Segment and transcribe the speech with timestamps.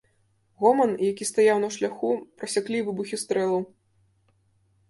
[0.63, 2.11] Гоман, які стаяў на шляху,
[2.41, 3.61] прасяклі выбухі стрэлаў.